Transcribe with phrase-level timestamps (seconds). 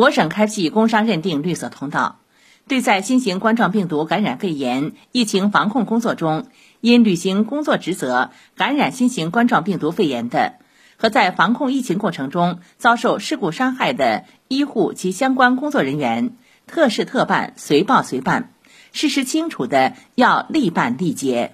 [0.00, 2.20] 我省开启工伤认定绿色通道。
[2.66, 6.46] 对在新型冠状病毒感染肺炎疫情防控工作中
[6.80, 10.54] 因履行工作职责感染新型冠状病毒肺炎的
[10.96, 16.34] 和在防控疫情过程中遭受事故伤害的医护及相关工作人员
[16.66, 18.54] 特事特办随报随办
[18.92, 21.48] 事实清楚的要立办立结